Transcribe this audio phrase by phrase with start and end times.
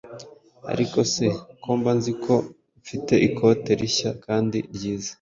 [0.71, 1.25] Arikose
[1.61, 2.35] ko mba nzi ko
[2.81, 5.09] mfite ikote rishya kandi ryiza